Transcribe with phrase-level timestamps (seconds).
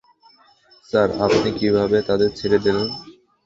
[0.89, 2.87] Sir, আপনি কিভাবে তাদের ছেড়ে দিলেন?